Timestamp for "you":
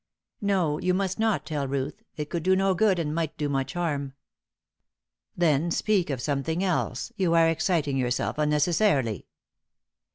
0.79-0.95, 7.17-7.35